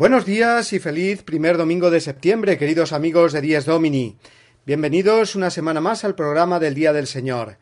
[0.00, 4.16] Buenos días y feliz primer domingo de septiembre, queridos amigos de Dies Domini.
[4.64, 7.58] Bienvenidos una semana más al programa del Día del Señor.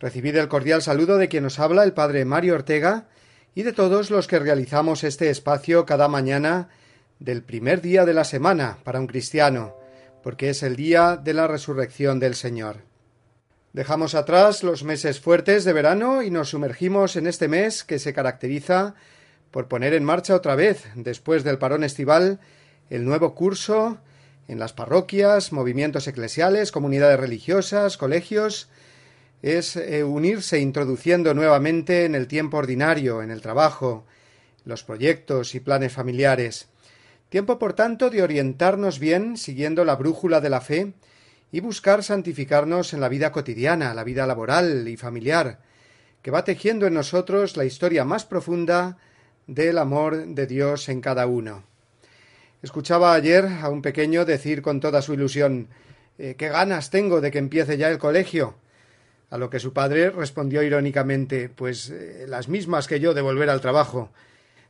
[0.00, 3.08] Recibid el cordial saludo de quien nos habla, el Padre Mario Ortega,
[3.54, 6.70] y de todos los que realizamos este espacio cada mañana
[7.18, 9.76] del primer día de la semana para un cristiano,
[10.22, 12.78] porque es el día de la resurrección del Señor.
[13.74, 18.14] Dejamos atrás los meses fuertes de verano y nos sumergimos en este mes que se
[18.14, 18.94] caracteriza
[19.54, 22.40] por poner en marcha otra vez, después del parón estival,
[22.90, 23.98] el nuevo curso
[24.48, 28.68] en las parroquias, movimientos eclesiales, comunidades religiosas, colegios,
[29.42, 34.04] es eh, unirse introduciendo nuevamente en el tiempo ordinario, en el trabajo,
[34.64, 36.66] los proyectos y planes familiares.
[37.28, 40.94] Tiempo, por tanto, de orientarnos bien siguiendo la brújula de la fe
[41.52, 45.60] y buscar santificarnos en la vida cotidiana, la vida laboral y familiar,
[46.22, 48.98] que va tejiendo en nosotros la historia más profunda
[49.46, 51.64] del amor de Dios en cada uno.
[52.62, 55.68] Escuchaba ayer a un pequeño decir con toda su ilusión
[56.18, 58.54] eh, qué ganas tengo de que empiece ya el colegio.
[59.30, 63.50] A lo que su padre respondió irónicamente pues eh, las mismas que yo de volver
[63.50, 64.10] al trabajo.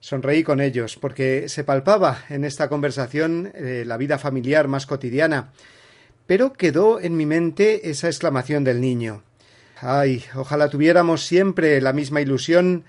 [0.01, 5.53] Sonreí con ellos, porque se palpaba en esta conversación eh, la vida familiar más cotidiana.
[6.27, 9.23] Pero quedó en mi mente esa exclamación del niño.
[9.81, 12.85] Ay, ojalá tuviéramos siempre la misma ilusión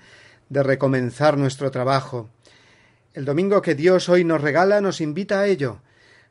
[0.48, 2.30] de recomenzar nuestro trabajo.
[3.14, 5.80] El domingo que Dios hoy nos regala nos invita a ello,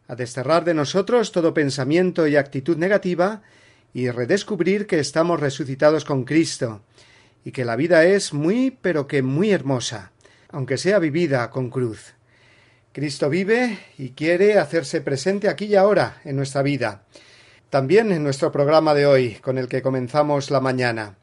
[0.07, 3.41] a desterrar de nosotros todo pensamiento y actitud negativa
[3.93, 6.81] y redescubrir que estamos resucitados con Cristo,
[7.43, 10.11] y que la vida es muy pero que muy hermosa,
[10.49, 12.13] aunque sea vivida con cruz.
[12.91, 17.03] Cristo vive y quiere hacerse presente aquí y ahora en nuestra vida,
[17.69, 21.17] también en nuestro programa de hoy, con el que comenzamos la mañana.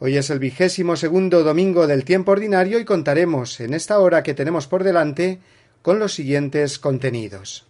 [0.00, 4.34] Hoy es el vigésimo segundo domingo del tiempo ordinario y contaremos en esta hora que
[4.34, 5.38] tenemos por delante
[5.82, 7.64] con los siguientes contenidos.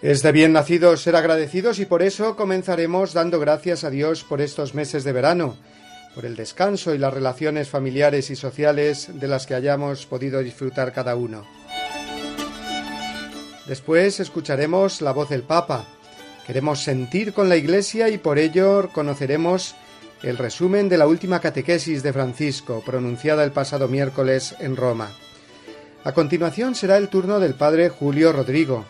[0.00, 4.40] Es de bien nacidos ser agradecidos y por eso comenzaremos dando gracias a Dios por
[4.40, 5.56] estos meses de verano,
[6.14, 10.92] por el descanso y las relaciones familiares y sociales de las que hayamos podido disfrutar
[10.92, 11.44] cada uno.
[13.66, 15.86] Después escucharemos la voz del Papa.
[16.46, 19.74] Queremos sentir con la Iglesia y por ello conoceremos
[20.22, 25.10] el resumen de la última catequesis de Francisco, pronunciada el pasado miércoles en Roma.
[26.04, 28.84] A continuación será el turno del Padre Julio Rodrigo,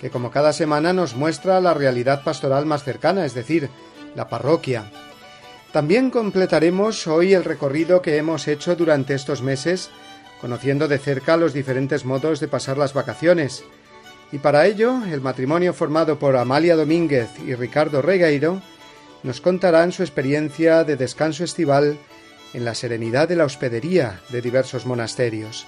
[0.00, 3.68] que como cada semana nos muestra la realidad pastoral más cercana, es decir,
[4.16, 4.90] la parroquia.
[5.72, 9.90] También completaremos hoy el recorrido que hemos hecho durante estos meses,
[10.40, 13.64] conociendo de cerca los diferentes modos de pasar las vacaciones,
[14.32, 18.62] y para ello, el matrimonio formado por Amalia Domínguez y Ricardo Regueiro
[19.22, 21.98] nos contarán su experiencia de descanso estival
[22.54, 25.66] en la serenidad de la hospedería de diversos monasterios.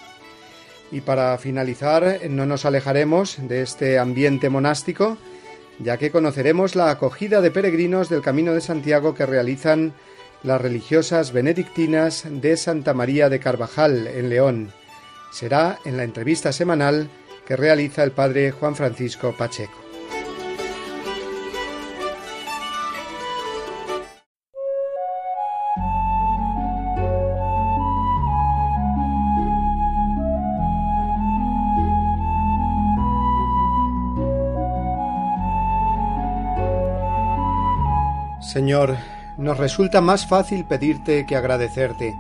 [0.91, 5.19] Y para finalizar, no nos alejaremos de este ambiente monástico,
[5.78, 9.93] ya que conoceremos la acogida de peregrinos del Camino de Santiago que realizan
[10.43, 14.72] las religiosas benedictinas de Santa María de Carvajal, en León.
[15.32, 17.10] Será en la entrevista semanal
[17.46, 19.85] que realiza el padre Juan Francisco Pacheco.
[38.55, 38.96] Señor,
[39.37, 42.14] nos resulta más fácil pedirte que agradecerte.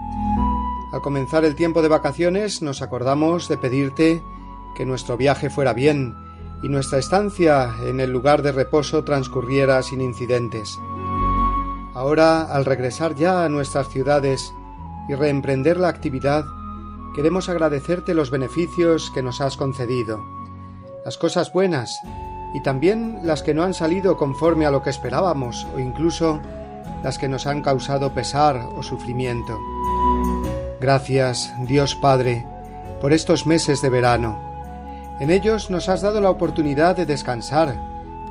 [0.92, 4.20] Al comenzar el tiempo de vacaciones nos acordamos de pedirte
[4.76, 6.14] que nuestro viaje fuera bien
[6.62, 10.78] y nuestra estancia en el lugar de reposo transcurriera sin incidentes.
[11.94, 14.52] Ahora, al regresar ya a nuestras ciudades
[15.08, 16.44] y reemprender la actividad,
[17.14, 20.24] queremos agradecerte los beneficios que nos has concedido,
[21.04, 22.00] las cosas buenas
[22.54, 26.40] y también las que no han salido conforme a lo que esperábamos o incluso
[27.02, 29.58] las que nos han causado pesar o sufrimiento.
[30.80, 32.46] Gracias, Dios Padre,
[33.00, 34.53] por estos meses de verano.
[35.20, 37.76] En ellos nos has dado la oportunidad de descansar,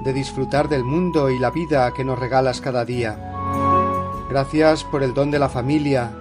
[0.03, 3.17] de disfrutar del mundo y la vida que nos regalas cada día.
[4.29, 6.11] Gracias por el don de la familia,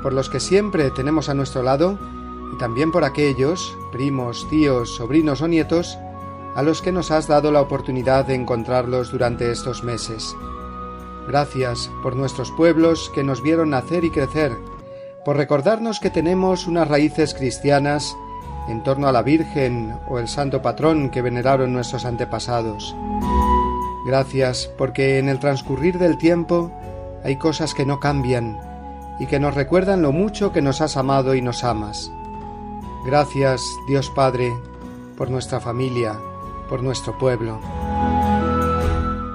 [0.00, 1.98] por los que siempre tenemos a nuestro lado
[2.54, 5.98] y también por aquellos, primos, tíos, sobrinos o nietos,
[6.54, 10.36] a los que nos has dado la oportunidad de encontrarlos durante estos meses.
[11.26, 14.56] Gracias por nuestros pueblos que nos vieron nacer y crecer,
[15.24, 18.16] por recordarnos que tenemos unas raíces cristianas
[18.68, 22.94] en torno a la Virgen o el santo patrón que veneraron nuestros antepasados.
[24.06, 26.72] Gracias porque en el transcurrir del tiempo
[27.24, 28.58] hay cosas que no cambian
[29.18, 32.10] y que nos recuerdan lo mucho que nos has amado y nos amas.
[33.04, 34.52] Gracias, Dios Padre,
[35.16, 36.18] por nuestra familia,
[36.68, 37.60] por nuestro pueblo.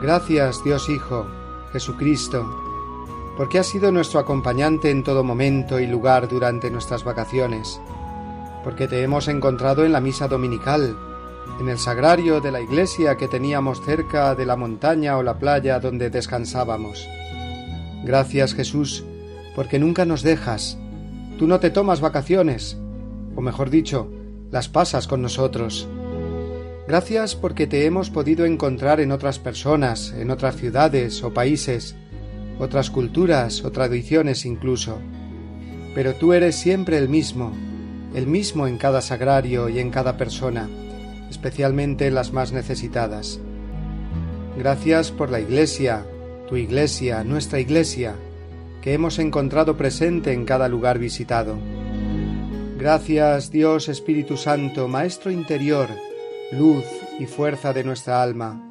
[0.01, 1.27] Gracias, Dios Hijo,
[1.71, 2.45] Jesucristo,
[3.37, 7.79] porque has sido nuestro acompañante en todo momento y lugar durante nuestras vacaciones,
[8.65, 10.97] porque te hemos encontrado en la misa dominical,
[11.61, 15.79] en el sagrario de la iglesia que teníamos cerca de la montaña o la playa
[15.79, 17.07] donde descansábamos.
[18.03, 19.05] Gracias Jesús,
[19.55, 20.79] porque nunca nos dejas.
[21.37, 22.75] Tú no te tomas vacaciones,
[23.35, 24.11] o mejor dicho,
[24.49, 25.87] las pasas con nosotros.
[26.87, 31.95] Gracias porque te hemos podido encontrar en otras personas, en otras ciudades o países,
[32.57, 34.97] otras culturas o tradiciones incluso.
[35.93, 37.53] Pero tú eres siempre el mismo,
[38.15, 40.69] el mismo en cada sagrario y en cada persona,
[41.29, 43.39] especialmente en las más necesitadas.
[44.57, 46.05] Gracias por la Iglesia,
[46.47, 48.15] tu Iglesia, nuestra Iglesia,
[48.81, 51.57] que hemos encontrado presente en cada lugar visitado.
[52.77, 55.89] Gracias Dios Espíritu Santo, Maestro interior,
[56.53, 56.85] luz
[57.19, 58.61] y fuerza de nuestra alma.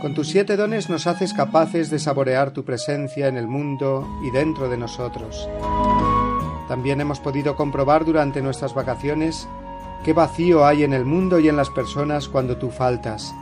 [0.00, 4.30] Con tus siete dones nos haces capaces de saborear tu presencia en el mundo y
[4.30, 5.48] dentro de nosotros.
[6.70, 9.48] También hemos podido comprobar durante nuestras vacaciones
[10.04, 13.34] qué vacío hay en el mundo y en las personas cuando tú faltas,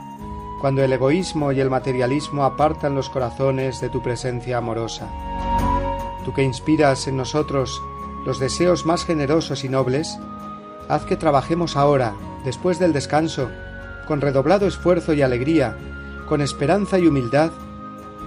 [0.59, 5.07] cuando el egoísmo y el materialismo apartan los corazones de tu presencia amorosa.
[6.25, 7.79] Tú que inspiras en nosotros
[8.25, 10.17] los deseos más generosos y nobles,
[10.87, 13.51] haz que trabajemos ahora, después del descanso,
[14.07, 15.77] con redoblado esfuerzo y alegría,
[16.27, 17.51] con esperanza y humildad,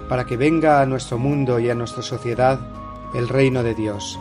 [0.08, 2.60] para que venga a nuestro mundo y a nuestra sociedad
[3.14, 4.16] el reino de Dios.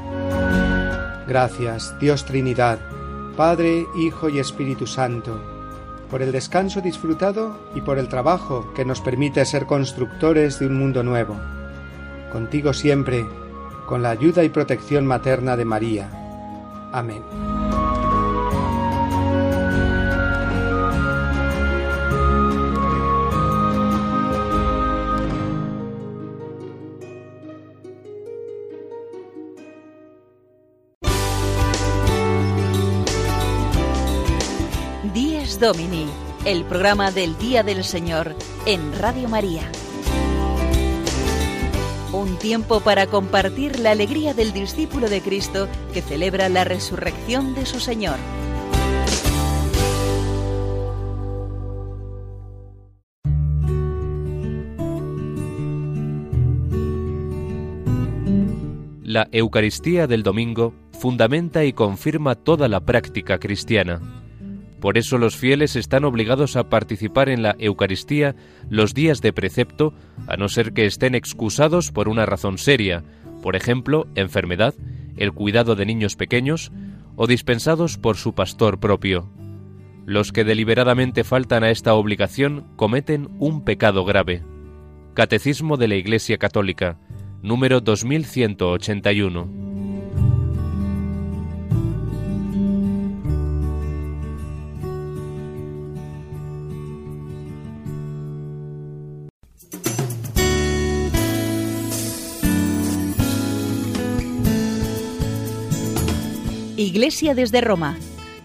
[1.31, 2.77] Gracias, Dios Trinidad,
[3.37, 5.39] Padre, Hijo y Espíritu Santo,
[6.09, 10.77] por el descanso disfrutado y por el trabajo que nos permite ser constructores de un
[10.77, 11.39] mundo nuevo.
[12.33, 13.25] Contigo siempre,
[13.87, 16.09] con la ayuda y protección materna de María.
[16.91, 17.60] Amén.
[35.61, 36.07] Domini,
[36.43, 38.35] el programa del Día del Señor
[38.65, 39.61] en Radio María.
[42.11, 47.67] Un tiempo para compartir la alegría del discípulo de Cristo que celebra la resurrección de
[47.67, 48.15] su Señor.
[59.03, 64.20] La Eucaristía del domingo fundamenta y confirma toda la práctica cristiana.
[64.81, 68.35] Por eso los fieles están obligados a participar en la Eucaristía
[68.67, 69.93] los días de precepto,
[70.27, 73.03] a no ser que estén excusados por una razón seria,
[73.43, 74.73] por ejemplo, enfermedad,
[75.17, 76.71] el cuidado de niños pequeños
[77.15, 79.29] o dispensados por su pastor propio.
[80.07, 84.41] Los que deliberadamente faltan a esta obligación cometen un pecado grave.
[85.13, 86.97] Catecismo de la Iglesia Católica,
[87.43, 89.70] número 2181.
[106.81, 107.97] Iglesia desde Roma,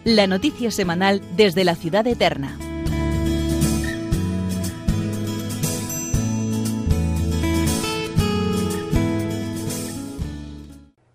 [0.05, 2.59] la noticia semanal desde la ciudad eterna.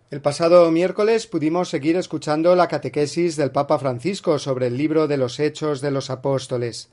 [0.10, 5.18] El pasado miércoles pudimos seguir escuchando la catequesis del Papa Francisco sobre el libro de
[5.18, 6.90] los Hechos de los Apóstoles.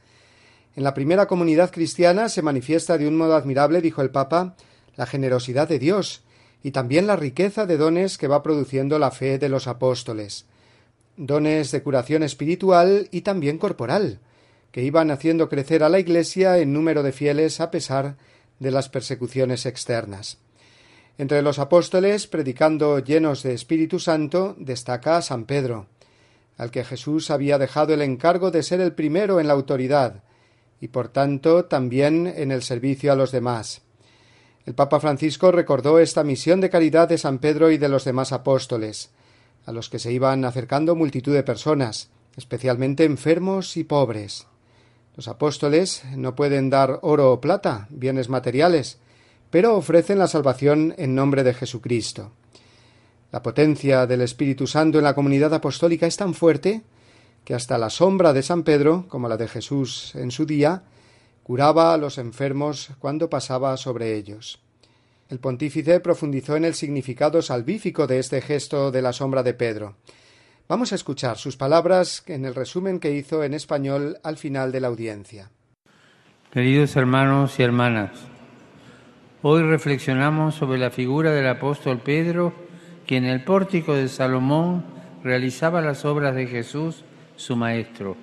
[0.76, 4.54] En la primera comunidad cristiana se manifiesta de un modo admirable, dijo el Papa,
[4.94, 6.22] la generosidad de Dios,
[6.62, 10.46] y también la riqueza de dones que va produciendo la fe de los apóstoles,
[11.16, 14.20] dones de curación espiritual y también corporal,
[14.72, 18.16] que iban haciendo crecer a la Iglesia en número de fieles a pesar
[18.58, 20.38] de las persecuciones externas.
[21.16, 25.86] Entre los apóstoles, predicando llenos de Espíritu Santo, destaca a San Pedro.
[26.56, 30.24] al que Jesús había dejado el encargo de ser el primero en la autoridad,
[30.80, 33.82] y por tanto también en el servicio a los demás.
[34.68, 38.32] El Papa Francisco recordó esta misión de caridad de San Pedro y de los demás
[38.32, 39.08] apóstoles,
[39.64, 44.46] a los que se iban acercando multitud de personas, especialmente enfermos y pobres.
[45.16, 48.98] Los apóstoles no pueden dar oro o plata, bienes materiales,
[49.48, 52.32] pero ofrecen la salvación en nombre de Jesucristo.
[53.32, 56.82] La potencia del Espíritu Santo en la comunidad apostólica es tan fuerte
[57.42, 60.82] que hasta la sombra de San Pedro, como la de Jesús en su día,
[61.48, 64.60] curaba a los enfermos cuando pasaba sobre ellos.
[65.30, 69.96] El pontífice profundizó en el significado salvífico de este gesto de la sombra de Pedro.
[70.68, 74.80] Vamos a escuchar sus palabras en el resumen que hizo en español al final de
[74.80, 75.50] la audiencia.
[76.52, 78.10] Queridos hermanos y hermanas,
[79.40, 82.52] hoy reflexionamos sobre la figura del apóstol Pedro,
[83.06, 84.84] que en el pórtico de Salomón
[85.24, 88.18] realizaba las obras de Jesús su Maestro.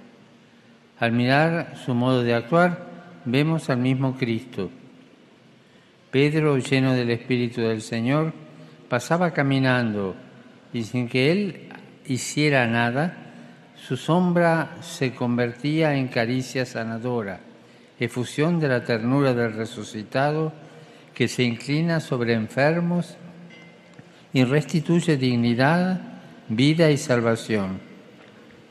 [0.99, 2.94] Al mirar su modo de actuar,
[3.25, 4.69] vemos al mismo Cristo.
[6.11, 8.33] Pedro, lleno del Espíritu del Señor,
[8.87, 10.15] pasaba caminando
[10.71, 11.69] y sin que él
[12.05, 13.17] hiciera nada,
[13.75, 17.41] su sombra se convertía en caricia sanadora,
[17.99, 20.53] efusión de la ternura del resucitado
[21.13, 23.17] que se inclina sobre enfermos
[24.33, 26.01] y restituye dignidad,
[26.49, 27.79] vida y salvación.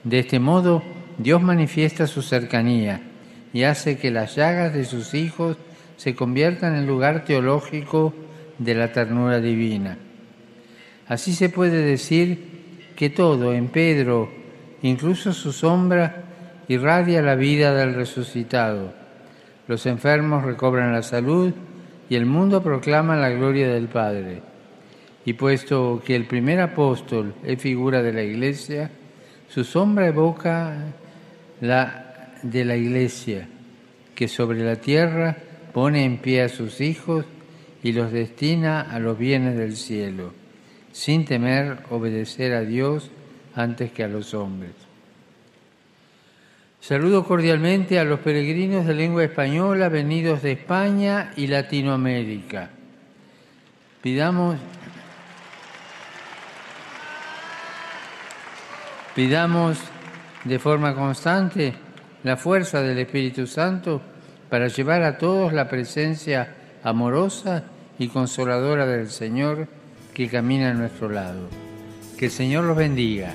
[0.05, 0.83] De este modo,
[1.19, 3.01] Dios manifiesta su cercanía
[3.55, 5.57] y hace que las llagas de sus hijos
[5.97, 8.13] se conviertan en lugar teológico
[8.59, 9.97] de la ternura divina.
[11.07, 14.29] Así se puede decir que todo en Pedro,
[14.83, 16.25] incluso su sombra,
[16.67, 18.93] irradia la vida del resucitado.
[19.69, 21.53] Los enfermos recobran la salud
[22.09, 24.43] y el mundo proclama la gloria del Padre.
[25.25, 28.91] Y puesto que el primer apóstol es figura de la Iglesia,
[29.49, 30.75] su sombra evoca
[31.61, 32.04] la
[32.45, 33.49] de la iglesia,
[34.15, 35.37] que sobre la tierra
[35.73, 37.25] pone en pie a sus hijos
[37.83, 40.33] y los destina a los bienes del cielo,
[40.93, 43.11] sin temer obedecer a Dios
[43.57, 44.73] antes que a los hombres.
[46.81, 52.71] Saludo cordialmente a los peregrinos de lengua española venidos de España y Latinoamérica.
[54.03, 54.59] Pidamos
[59.15, 59.79] Pidamos
[60.43, 61.73] de forma constante
[62.25, 64.01] la fuerza del Espíritu Santo
[64.51, 67.65] para llevar a todos la presencia amorosa
[67.99, 69.69] y consoladora del Señor
[70.13, 71.49] que camina a nuestro lado.
[72.19, 73.35] Que el Señor los bendiga.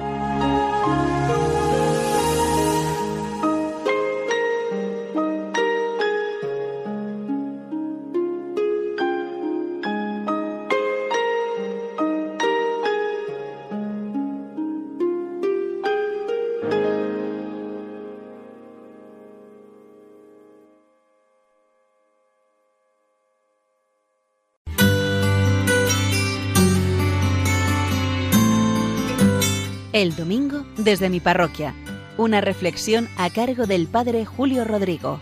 [30.01, 31.75] El domingo desde mi parroquia.
[32.17, 35.19] Una reflexión a cargo del Padre Julio Rodrigo.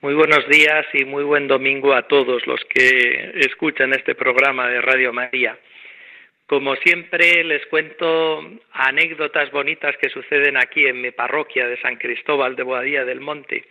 [0.00, 4.80] Muy buenos días y muy buen domingo a todos los que escuchan este programa de
[4.80, 5.58] Radio María.
[6.46, 8.40] Como siempre, les cuento
[8.72, 13.66] anécdotas bonitas que suceden aquí en mi parroquia de San Cristóbal de Boadía del Monte.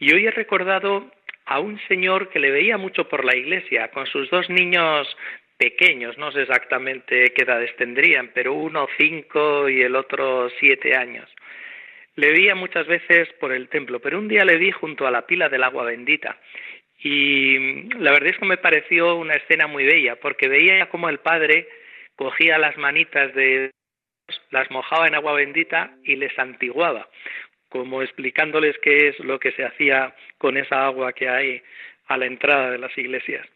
[0.00, 1.12] Y hoy he recordado
[1.46, 5.08] a un señor que le veía mucho por la iglesia, con sus dos niños
[5.56, 11.30] pequeños, no sé exactamente qué edades tendrían, pero uno cinco y el otro siete años.
[12.16, 15.26] Le veía muchas veces por el templo, pero un día le vi junto a la
[15.26, 16.38] pila del agua bendita.
[16.98, 21.18] Y la verdad es que me pareció una escena muy bella, porque veía como el
[21.18, 21.68] padre
[22.16, 23.70] cogía las manitas de
[24.50, 27.08] las mojaba en agua bendita y les antiguaba,
[27.78, 31.62] como explicándoles qué es lo que se hacía con esa agua que hay
[32.06, 33.46] a la entrada de las iglesias.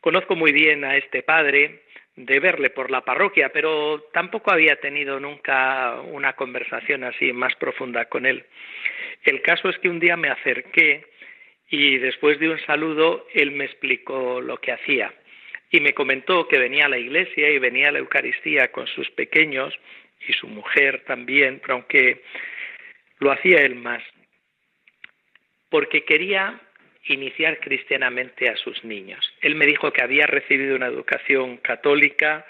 [0.00, 1.82] Conozco muy bien a este padre
[2.16, 8.06] de verle por la parroquia, pero tampoco había tenido nunca una conversación así más profunda
[8.06, 8.44] con él.
[9.24, 11.06] El caso es que un día me acerqué
[11.68, 15.12] y después de un saludo él me explicó lo que hacía
[15.70, 19.10] y me comentó que venía a la iglesia y venía a la Eucaristía con sus
[19.10, 19.78] pequeños
[20.26, 22.22] y su mujer también, pero aunque
[23.18, 24.02] lo hacía él más,
[25.70, 26.60] porque quería
[27.04, 29.32] iniciar cristianamente a sus niños.
[29.40, 32.46] Él me dijo que había recibido una educación católica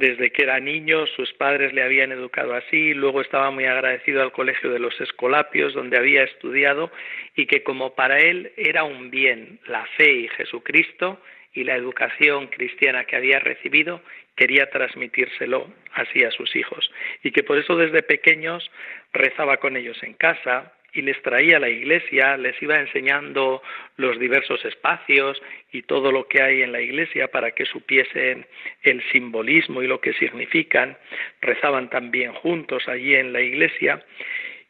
[0.00, 4.32] desde que era niño, sus padres le habían educado así, luego estaba muy agradecido al
[4.32, 6.90] colegio de los Escolapios, donde había estudiado,
[7.36, 11.20] y que como para él era un bien la fe y Jesucristo
[11.52, 14.00] y la educación cristiana que había recibido,
[14.40, 16.90] quería transmitírselo así a sus hijos,
[17.22, 18.70] y que por eso desde pequeños
[19.12, 23.62] rezaba con ellos en casa, y les traía a la iglesia, les iba enseñando
[23.96, 28.46] los diversos espacios y todo lo que hay en la iglesia para que supiesen
[28.82, 30.96] el simbolismo y lo que significan.
[31.42, 34.02] Rezaban también juntos allí en la iglesia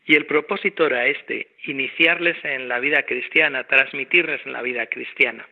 [0.05, 5.47] y el propósito era este, iniciarles en la vida cristiana, transmitirles en la vida cristiana.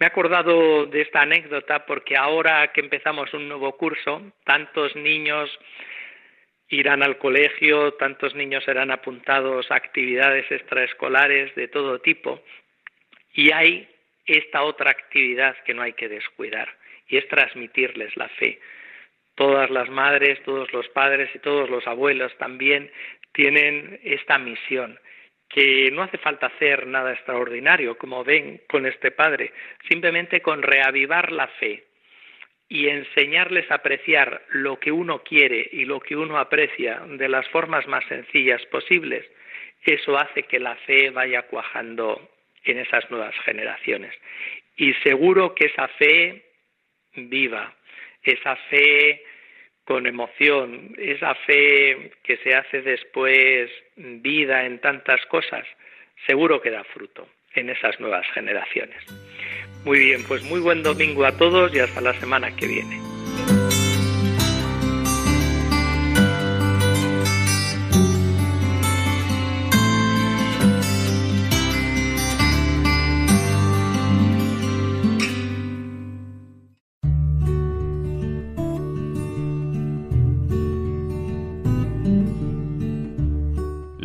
[0.00, 5.50] Me he acordado de esta anécdota porque ahora que empezamos un nuevo curso, tantos niños
[6.70, 12.42] irán al colegio, tantos niños serán apuntados a actividades extraescolares de todo tipo
[13.34, 13.90] y hay
[14.24, 16.74] esta otra actividad que no hay que descuidar
[17.06, 18.58] y es transmitirles la fe.
[19.34, 22.90] Todas las madres, todos los padres y todos los abuelos también
[23.32, 24.98] tienen esta misión
[25.50, 29.52] que no hace falta hacer nada extraordinario, como ven con este padre,
[29.88, 31.84] simplemente con reavivar la fe,
[32.70, 37.46] y enseñarles a apreciar lo que uno quiere y lo que uno aprecia de las
[37.48, 39.26] formas más sencillas posibles,
[39.82, 42.30] eso hace que la fe vaya cuajando
[42.64, 44.14] en esas nuevas generaciones.
[44.76, 46.44] Y seguro que esa fe
[47.14, 47.74] viva,
[48.22, 49.24] esa fe
[49.90, 55.66] con emoción, esa fe que se hace después vida en tantas cosas,
[56.28, 57.26] seguro que da fruto
[57.56, 59.04] en esas nuevas generaciones.
[59.84, 63.09] Muy bien, pues muy buen domingo a todos y hasta la semana que viene.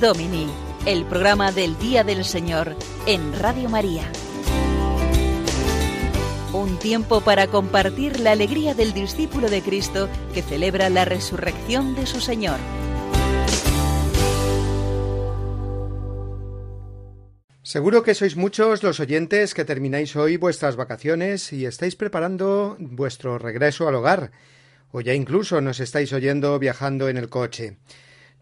[0.00, 0.46] Domini,
[0.86, 2.76] el programa del Día del Señor
[3.06, 4.02] en Radio María.
[6.52, 12.06] Un tiempo para compartir la alegría del discípulo de Cristo que celebra la resurrección de
[12.06, 12.58] su Señor.
[17.62, 23.38] Seguro que sois muchos los oyentes que termináis hoy vuestras vacaciones y estáis preparando vuestro
[23.38, 24.32] regreso al hogar,
[24.92, 27.78] o ya incluso nos estáis oyendo viajando en el coche.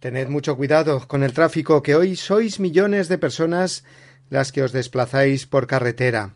[0.02, 3.84] Tened mucho cuidado con el tráfico, que hoy sois millones de personas
[4.30, 6.34] las que os desplazáis por carretera.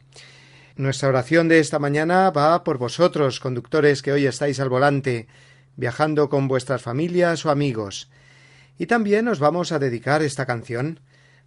[0.77, 5.27] Nuestra oración de esta mañana va por vosotros, conductores que hoy estáis al volante,
[5.75, 8.09] viajando con vuestras familias o amigos.
[8.79, 11.01] Y también os vamos a dedicar esta canción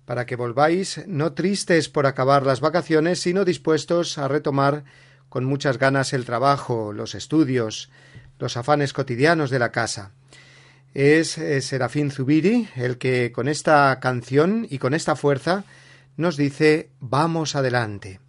[0.03, 4.83] para que volváis no tristes por acabar las vacaciones, sino dispuestos a retomar
[5.29, 7.89] con muchas ganas el trabajo, los estudios,
[8.39, 10.11] los afanes cotidianos de la casa.
[10.93, 15.63] Es, Serafín Zubiri el que con esta canción y con esta fuerza
[16.17, 18.19] nos dice Vamos adelante.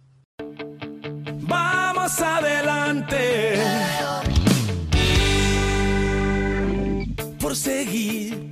[1.41, 3.59] Vamos adelante.
[7.39, 8.51] Por seguir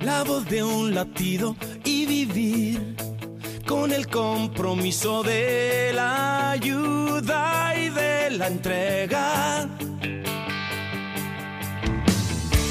[0.00, 2.96] la voz de un latido y vivir
[3.66, 9.68] con el compromiso de la ayuda y de la entrega.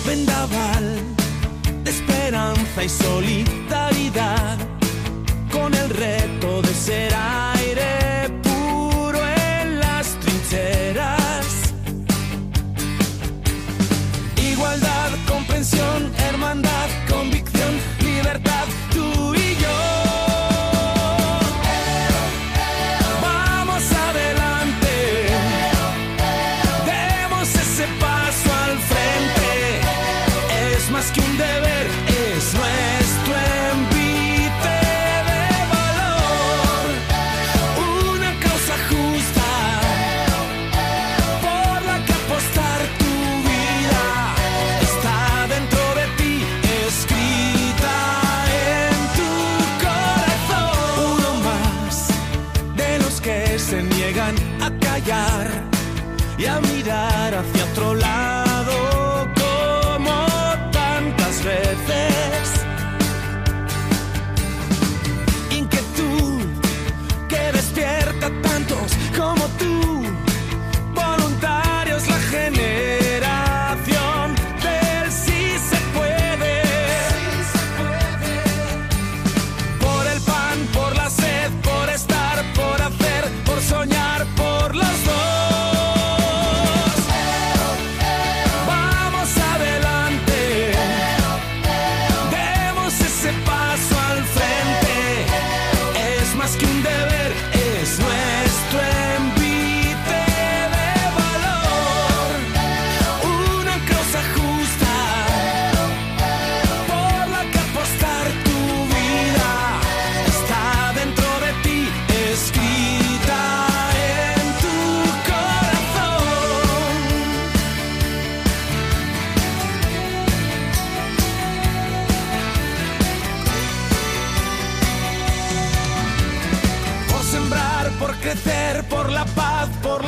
[0.09, 0.87] Vendaval
[1.83, 4.57] de esperanza y solidaridad
[5.51, 9.19] con el reto de ser aire puro
[9.59, 11.45] en las trincheras.
[14.51, 16.89] Igualdad, comprensión, hermandad,
[56.83, 57.68] mirar hacia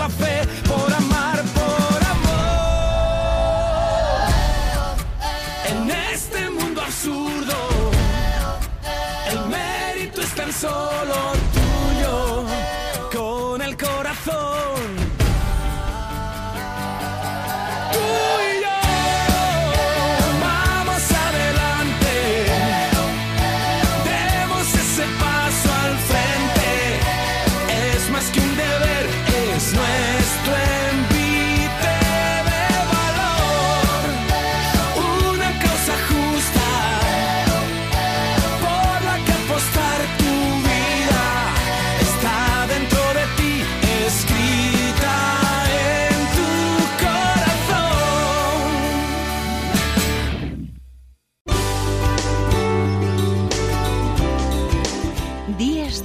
[0.10, 0.71] paz, por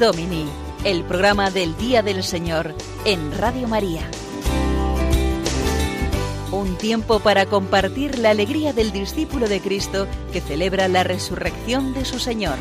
[0.06, 0.46] Domini,
[0.84, 4.08] el programa del Día del Señor en Radio María.
[6.52, 12.04] Un tiempo para compartir la alegría del discípulo de Cristo que celebra la resurrección de
[12.04, 12.54] su Señor.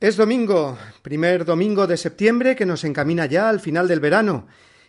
[0.00, 4.46] Es domingo, primer domingo de septiembre que nos encamina ya al final del verano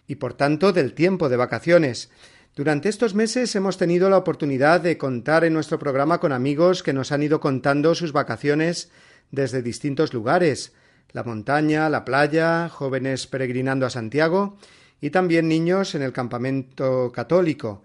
[0.07, 2.11] y por tanto del tiempo de vacaciones.
[2.59, 6.91] Durante estos meses hemos tenido la oportunidad de contar en nuestro programa con amigos que
[6.91, 8.91] nos han ido contando sus vacaciones
[9.31, 10.73] desde distintos lugares
[11.13, 14.57] la montaña, la playa, jóvenes peregrinando a Santiago
[14.99, 17.81] y también niños en el campamento católico.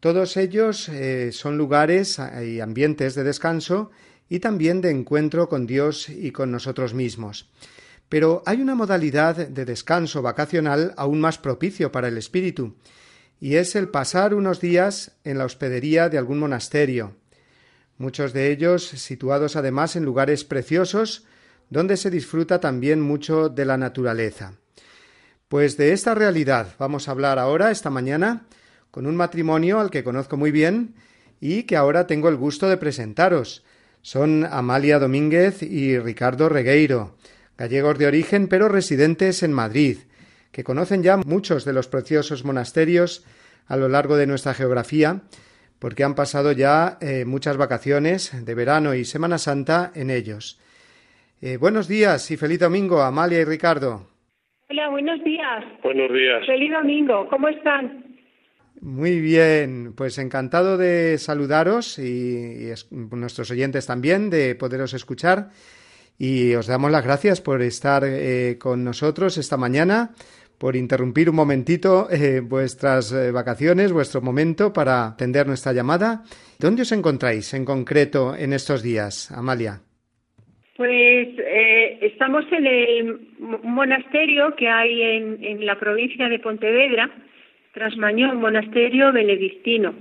[0.00, 3.92] Todos ellos eh, son lugares y ambientes de descanso
[4.28, 7.48] y también de encuentro con Dios y con nosotros mismos.
[8.08, 12.74] Pero hay una modalidad de descanso vacacional aún más propicio para el espíritu,
[13.40, 17.16] y es el pasar unos días en la hospedería de algún monasterio,
[17.96, 21.24] muchos de ellos situados además en lugares preciosos
[21.70, 24.54] donde se disfruta también mucho de la naturaleza.
[25.48, 28.46] Pues de esta realidad vamos a hablar ahora, esta mañana,
[28.90, 30.94] con un matrimonio al que conozco muy bien
[31.40, 33.64] y que ahora tengo el gusto de presentaros.
[34.02, 37.16] Son Amalia Domínguez y Ricardo Regueiro,
[37.56, 39.98] gallegos de origen pero residentes en Madrid,
[40.52, 43.24] que conocen ya muchos de los preciosos monasterios
[43.66, 45.22] a lo largo de nuestra geografía,
[45.78, 50.58] porque han pasado ya eh, muchas vacaciones de verano y Semana Santa en ellos.
[51.40, 54.08] Eh, buenos días y feliz domingo, Amalia y Ricardo.
[54.68, 55.64] Hola, buenos días.
[55.82, 56.44] Buenos días.
[56.46, 57.26] Feliz domingo.
[57.30, 58.04] ¿Cómo están?
[58.82, 65.50] Muy bien, pues encantado de saludaros y, y es- nuestros oyentes también de poderos escuchar
[66.18, 70.10] y os damos las gracias por estar eh, con nosotros esta mañana,
[70.60, 76.22] por interrumpir un momentito eh, vuestras eh, vacaciones, vuestro momento para atender nuestra llamada.
[76.58, 79.80] ¿Dónde os encontráis en concreto en estos días, Amalia?
[80.76, 87.08] Pues eh, estamos en el mo- monasterio que hay en, en la provincia de Pontevedra,
[87.72, 89.94] Trasmañón, monasterio benedictino.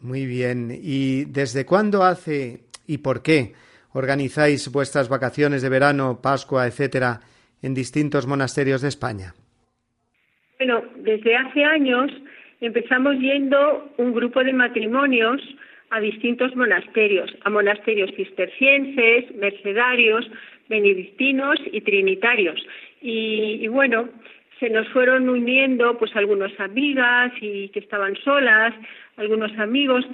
[0.00, 0.78] Muy bien.
[0.80, 3.54] ¿Y desde cuándo hace y por qué
[3.94, 7.18] organizáis vuestras vacaciones de verano, Pascua, etcétera,
[7.62, 9.34] en distintos monasterios de España?
[10.64, 12.12] Bueno, desde hace años
[12.60, 15.42] empezamos yendo un grupo de matrimonios
[15.90, 20.24] a distintos monasterios, a monasterios cistercienses, mercedarios,
[20.68, 22.64] benedictinos y trinitarios.
[23.00, 24.08] Y, y bueno,
[24.60, 28.72] se nos fueron uniendo pues algunas amigas y que estaban solas,
[29.16, 30.06] algunos amigos.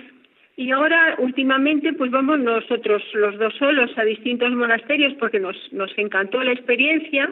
[0.56, 5.90] Y ahora, últimamente, pues vamos nosotros los dos solos a distintos monasterios porque nos, nos
[5.98, 7.30] encantó la experiencia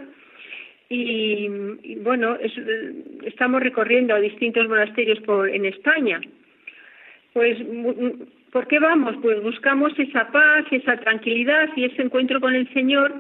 [0.88, 1.49] y,
[2.03, 2.53] bueno, es-
[3.25, 6.20] estamos recorriendo distintos monasterios por, en España.
[7.33, 7.59] Pues,
[8.53, 9.16] ¿por qué vamos?
[9.20, 13.12] Pues buscamos esa paz, esa tranquilidad y ese encuentro con el Señor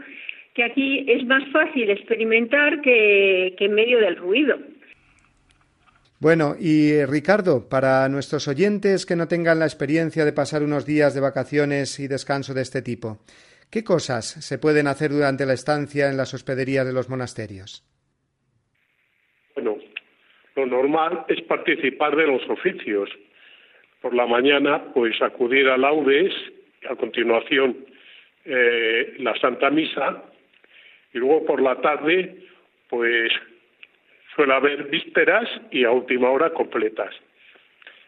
[0.54, 4.56] que aquí es más fácil experimentar que, que en medio del ruido.
[6.18, 10.86] Bueno, y eh, Ricardo, para nuestros oyentes que no tengan la experiencia de pasar unos
[10.86, 13.18] días de vacaciones y descanso de este tipo,
[13.70, 17.84] ¿qué cosas se pueden hacer durante la estancia en las hospederías de los monasterios?
[19.54, 19.76] Bueno,
[20.54, 23.10] lo normal es participar de los oficios.
[24.00, 26.32] Por la mañana, pues acudir a laudes,
[26.88, 27.76] a continuación
[28.44, 30.22] eh, la Santa Misa,
[31.12, 32.36] y luego por la tarde,
[32.88, 33.32] pues
[34.34, 37.14] suele haber vísperas y a última hora completas.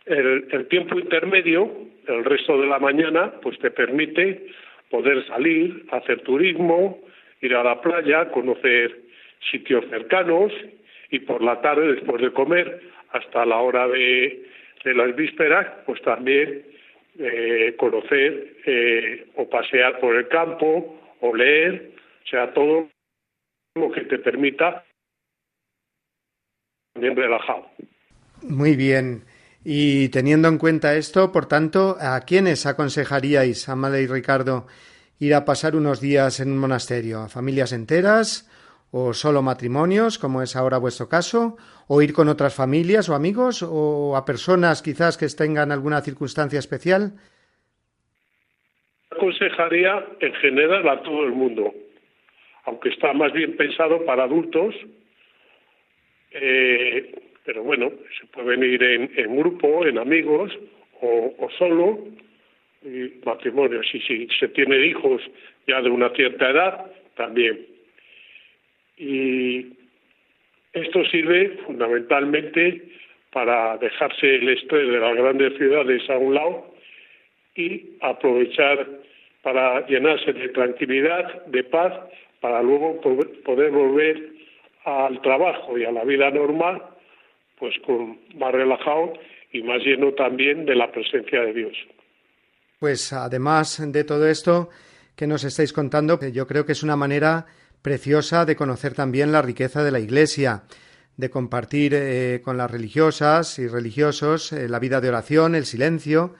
[0.04, 1.70] El, el tiempo intermedio,
[2.06, 4.46] el resto de la mañana, pues te permite
[4.90, 6.98] poder salir, hacer turismo,
[7.40, 8.96] ir a la playa, conocer
[9.50, 10.52] sitios cercanos
[11.10, 14.44] y por la tarde, después de comer, hasta la hora de,
[14.84, 16.64] de las vísperas, pues también
[17.18, 21.90] eh, conocer eh, o pasear por el campo o leer,
[22.24, 22.88] o sea, todo
[23.74, 24.84] lo que te permita
[26.94, 27.66] bien relajado.
[28.42, 29.22] Muy bien.
[29.64, 34.66] Y teniendo en cuenta esto, por tanto, ¿a quiénes aconsejaríais, Amada y Ricardo,
[35.18, 37.20] ir a pasar unos días en un monasterio?
[37.20, 38.48] ¿A familias enteras?
[38.90, 41.56] ¿O solo matrimonios, como es ahora vuestro caso?
[41.88, 43.62] ¿O ir con otras familias o amigos?
[43.62, 47.12] ¿O a personas quizás que tengan alguna circunstancia especial?
[49.10, 51.74] Aconsejaría en general a todo el mundo,
[52.64, 54.74] aunque está más bien pensado para adultos,
[56.30, 60.52] eh, pero bueno, se puede venir en, grupo, en amigos
[61.00, 61.98] o, o solo,
[62.82, 63.86] y matrimonios.
[63.94, 65.22] Y si se tiene hijos
[65.66, 67.58] ya de una cierta edad, también.
[68.98, 69.64] Y
[70.74, 72.82] esto sirve fundamentalmente
[73.32, 76.74] para dejarse el estrés de las grandes ciudades a un lado
[77.56, 78.86] y aprovechar
[79.40, 81.94] para llenarse de tranquilidad, de paz,
[82.40, 84.22] para luego po- poder volver
[84.84, 86.82] al trabajo y a la vida normal,
[87.58, 89.12] pues con más relajado
[89.52, 91.72] y más lleno también de la presencia de Dios.
[92.78, 94.68] Pues además de todo esto
[95.16, 97.46] que nos estáis contando, yo creo que es una manera
[97.82, 100.62] preciosa de conocer también la riqueza de la Iglesia,
[101.16, 106.34] de compartir eh, con las religiosas y religiosos eh, la vida de oración, el silencio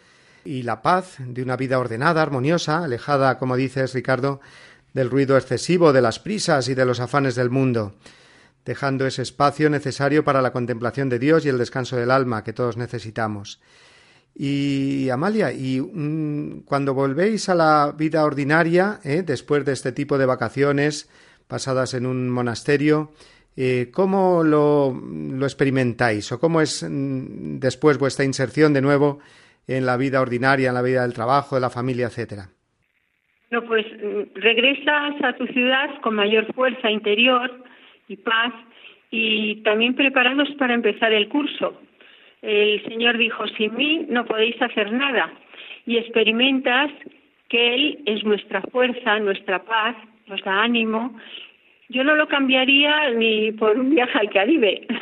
[0.45, 4.41] y la paz de una vida ordenada, armoniosa, alejada, como dices Ricardo,
[4.95, 7.95] del ruido excesivo, de las prisas y de los afanes del mundo,
[8.69, 12.53] dejando ese espacio necesario para la contemplación de Dios y el descanso del alma que
[12.53, 13.63] todos necesitamos.
[14.35, 19.23] Y Amalia, y mm, cuando volvéis a la vida ordinaria, ¿eh?
[19.25, 21.09] después de este tipo de vacaciones
[21.49, 23.11] pasadas en un monasterio,
[23.57, 26.31] eh, ¿cómo lo, lo experimentáis?
[26.33, 29.21] ¿O cómo es mm, después vuestra inserción de nuevo
[29.67, 32.51] en la vida ordinaria, en la vida del trabajo, de la familia, etcétera?
[33.51, 37.51] No, pues mm, regresas a tu ciudad con mayor fuerza interior
[38.09, 38.53] y paz
[39.11, 41.81] y también preparados para empezar el curso.
[42.42, 45.33] El Señor dijo, sin mí no podéis hacer nada
[45.87, 46.90] y experimentas
[47.49, 51.18] que Él es nuestra fuerza, nuestra paz, nos da ánimo.
[51.88, 54.87] Yo no lo cambiaría ni por un viaje al Caribe.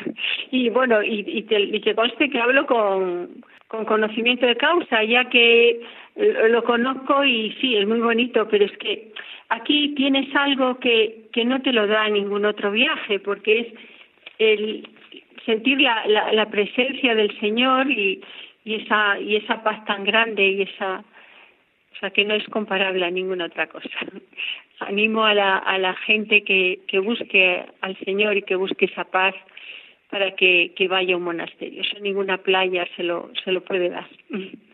[0.52, 5.02] Y bueno, y, y, te, y que conste que hablo con, con conocimiento de causa,
[5.02, 5.80] ya que
[6.48, 9.12] lo conozco y sí, es muy bonito, pero es que
[9.48, 13.66] aquí tienes algo que, que no te lo da ningún otro viaje, porque es
[14.38, 14.88] el
[15.44, 18.20] sentir la, la, la presencia del Señor y,
[18.64, 21.04] y esa y esa paz tan grande y esa
[21.96, 23.88] o sea que no es comparable a ninguna otra cosa.
[24.80, 29.04] Animo a la, a la gente que, que busque al Señor y que busque esa
[29.04, 29.34] paz
[30.10, 31.80] para que, que vaya a un monasterio.
[31.80, 34.06] Eso ninguna playa se lo, se lo puede dar.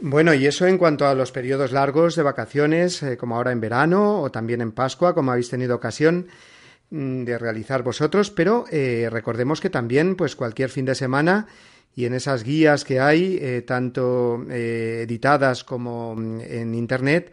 [0.00, 3.60] Bueno, y eso en cuanto a los periodos largos de vacaciones, eh, como ahora en
[3.60, 6.26] verano o también en Pascua, como habéis tenido ocasión
[6.90, 11.46] mm, de realizar vosotros, pero eh, recordemos que también, pues cualquier fin de semana
[11.94, 17.32] y en esas guías que hay, eh, tanto editadas como mm, en Internet,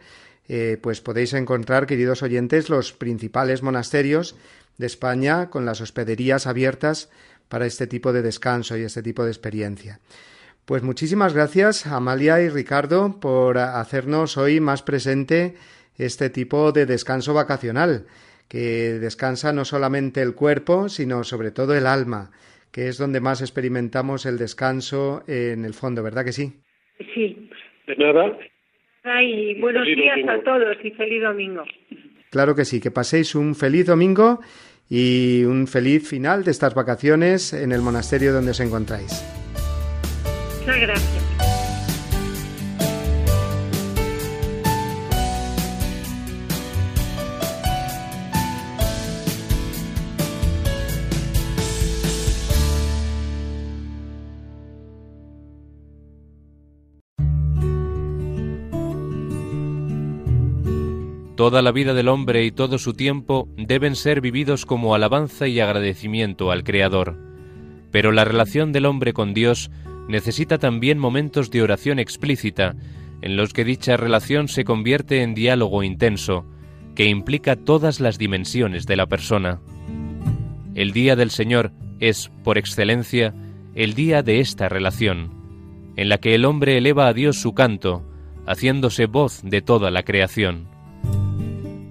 [0.82, 4.36] pues podéis encontrar, queridos oyentes, los principales monasterios
[4.76, 7.08] de España con las hospederías abiertas
[7.48, 10.00] para este tipo de descanso y este tipo de experiencia.
[10.66, 15.54] Pues muchísimas gracias, Amalia y Ricardo, por hacernos hoy más presente
[15.98, 18.06] este tipo de descanso vacacional,
[18.48, 22.30] que descansa no solamente el cuerpo, sino sobre todo el alma
[22.74, 26.54] que es donde más experimentamos el descanso en el fondo, ¿verdad que sí?
[27.14, 27.48] Sí.
[27.86, 28.36] De nada.
[29.04, 30.32] Ay, buenos Feliz días domingo.
[30.32, 31.62] a todos y feliz domingo.
[32.30, 34.40] Claro que sí, que paséis un feliz domingo
[34.90, 39.22] y un feliz final de estas vacaciones en el monasterio donde os encontráis.
[40.66, 41.24] Muchas gracias.
[61.36, 65.60] Toda la vida del hombre y todo su tiempo deben ser vividos como alabanza y
[65.60, 67.18] agradecimiento al Creador.
[67.90, 69.70] Pero la relación del hombre con Dios
[70.08, 72.74] necesita también momentos de oración explícita,
[73.22, 76.44] en los que dicha relación se convierte en diálogo intenso,
[76.94, 79.60] que implica todas las dimensiones de la persona.
[80.74, 83.34] El Día del Señor es, por excelencia,
[83.74, 85.32] el día de esta relación,
[85.96, 88.04] en la que el hombre eleva a Dios su canto,
[88.46, 90.68] haciéndose voz de toda la creación.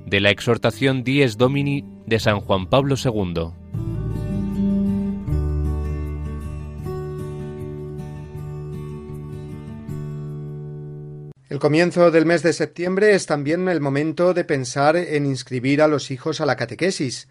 [0.05, 3.51] De la exhortación Dies Domini de San Juan Pablo II.
[11.53, 15.87] El comienzo del mes de septiembre es también el momento de pensar en inscribir a
[15.87, 17.27] los hijos a la catequesis,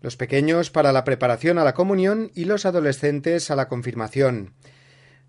[0.00, 4.54] los pequeños para la preparación a la comunión y los adolescentes a la confirmación.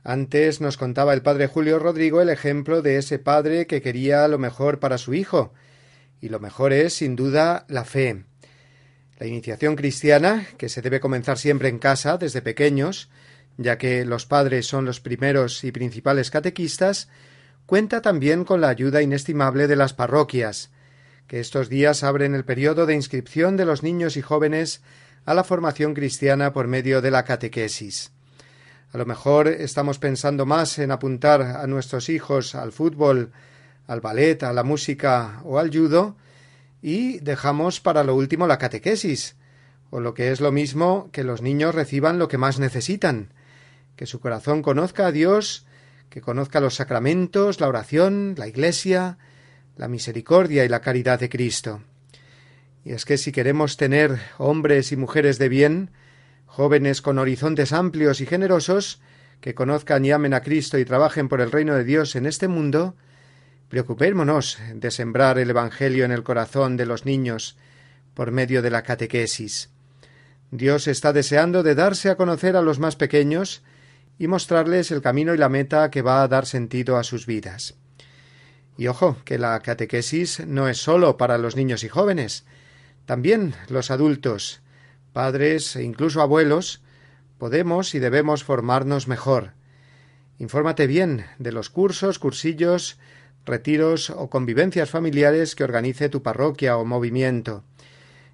[0.03, 4.37] Antes nos contaba el padre Julio Rodrigo el ejemplo de ese padre que quería lo
[4.37, 5.51] mejor para su hijo,
[6.21, 8.25] y lo mejor es, sin duda, la fe.
[9.17, 13.09] La iniciación cristiana, que se debe comenzar siempre en casa, desde pequeños,
[13.57, 17.09] ya que los padres son los primeros y principales catequistas,
[17.69, 20.71] cuenta también con la ayuda inestimable de las parroquias,
[21.27, 24.81] que estos días abren el periodo de inscripción de los niños y jóvenes
[25.23, 28.11] a la formación cristiana por medio de la catequesis.
[28.91, 33.33] A lo mejor estamos pensando más en apuntar a nuestros hijos al fútbol,
[33.85, 36.15] al ballet, a la música o al judo,
[36.81, 39.35] y dejamos para lo último la catequesis,
[39.91, 43.31] o lo que es lo mismo que los niños reciban lo que más necesitan,
[43.95, 45.67] que su corazón conozca a Dios,
[46.09, 49.17] que conozca los sacramentos, la oración, la Iglesia,
[49.77, 51.81] la misericordia y la caridad de Cristo.
[52.83, 55.91] Y es que si queremos tener hombres y mujeres de bien,
[56.45, 59.01] jóvenes con horizontes amplios y generosos,
[59.41, 62.47] que conozcan y amen a Cristo y trabajen por el reino de Dios en este
[62.47, 62.95] mundo,
[63.69, 67.57] preocupémonos de sembrar el Evangelio en el corazón de los niños
[68.13, 69.69] por medio de la catequesis.
[70.51, 73.61] Dios está deseando de darse a conocer a los más pequeños
[74.19, 77.75] y mostrarles el camino y la meta que va a dar sentido a sus vidas.
[78.77, 82.45] Y ojo, que la catequesis no es sólo para los niños y jóvenes,
[83.05, 84.61] también los adultos,
[85.13, 86.81] padres e incluso abuelos,
[87.37, 89.53] podemos y debemos formarnos mejor.
[90.37, 92.99] Infórmate bien de los cursos, cursillos,
[93.45, 97.63] retiros o convivencias familiares que organice tu parroquia o movimiento.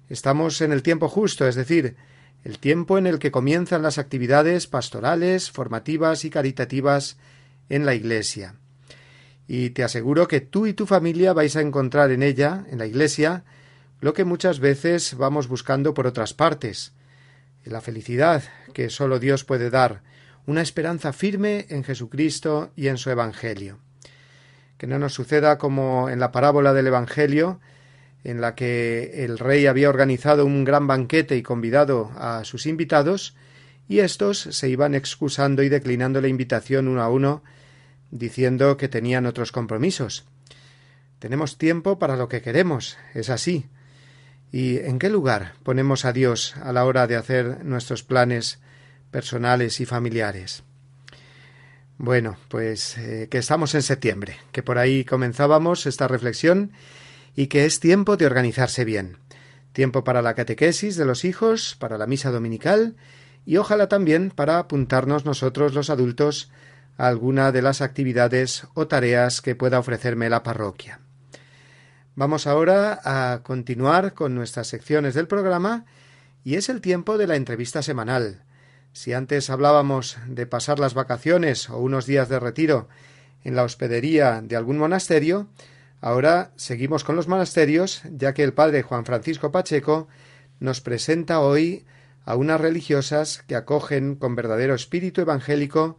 [0.08, 1.96] Estamos en el tiempo justo, es decir,
[2.46, 7.16] el tiempo en el que comienzan las actividades pastorales, formativas y caritativas
[7.68, 8.54] en la Iglesia.
[9.48, 12.86] Y te aseguro que tú y tu familia vais a encontrar en ella, en la
[12.86, 13.42] Iglesia,
[14.00, 16.92] lo que muchas veces vamos buscando por otras partes,
[17.64, 18.44] la felicidad
[18.74, 20.02] que sólo Dios puede dar,
[20.46, 23.80] una esperanza firme en Jesucristo y en su Evangelio.
[24.78, 27.58] Que no nos suceda como en la parábola del Evangelio,
[28.26, 33.36] en la que el rey había organizado un gran banquete y convidado a sus invitados,
[33.88, 37.44] y estos se iban excusando y declinando la invitación uno a uno,
[38.10, 40.24] diciendo que tenían otros compromisos.
[41.20, 43.66] Tenemos tiempo para lo que queremos, es así.
[44.50, 48.58] ¿Y en qué lugar ponemos a Dios a la hora de hacer nuestros planes
[49.12, 50.64] personales y familiares?
[51.96, 56.72] Bueno, pues eh, que estamos en septiembre, que por ahí comenzábamos esta reflexión
[57.36, 59.18] y que es tiempo de organizarse bien.
[59.72, 62.96] Tiempo para la catequesis de los hijos, para la misa dominical
[63.44, 66.50] y ojalá también para apuntarnos nosotros los adultos
[66.96, 71.00] a alguna de las actividades o tareas que pueda ofrecerme la parroquia.
[72.14, 75.84] Vamos ahora a continuar con nuestras secciones del programa
[76.42, 78.44] y es el tiempo de la entrevista semanal.
[78.94, 82.88] Si antes hablábamos de pasar las vacaciones o unos días de retiro
[83.44, 85.48] en la hospedería de algún monasterio,
[86.06, 90.06] ahora seguimos con los monasterios, ya que el padre Juan Francisco Pacheco
[90.60, 91.84] nos presenta hoy
[92.24, 95.98] a unas religiosas que acogen con verdadero espíritu evangélico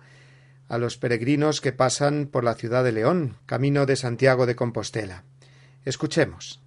[0.70, 5.26] a los peregrinos que pasan por la ciudad de León, camino de Santiago de Compostela.
[5.84, 6.62] Escuchemos.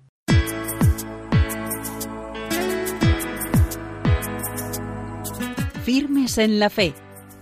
[5.83, 6.93] Firmes en la fe.